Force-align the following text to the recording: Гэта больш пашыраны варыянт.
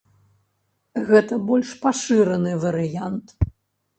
Гэта 1.09 1.33
больш 1.49 1.69
пашыраны 1.85 2.53
варыянт. 2.65 3.27